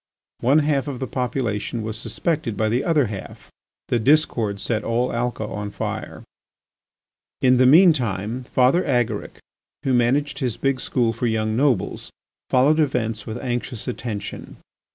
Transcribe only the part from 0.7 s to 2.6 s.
of the population was suspected